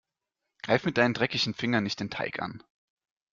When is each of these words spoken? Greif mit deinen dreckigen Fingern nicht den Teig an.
Greif 0.63 0.83
mit 0.85 0.97
deinen 0.97 1.13
dreckigen 1.13 1.53
Fingern 1.53 1.83
nicht 1.83 1.99
den 1.99 2.09
Teig 2.09 2.41
an. 2.41 2.63